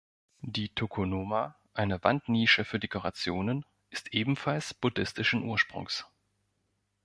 Die 0.41 0.69
Tokonoma, 0.69 1.53
eine 1.75 2.03
Wandnische 2.03 2.65
für 2.65 2.79
Dekorationen, 2.79 3.67
ist 3.91 4.15
ebenfalls 4.15 4.73
buddhistischen 4.73 5.43
Ursprungs. 5.43 6.07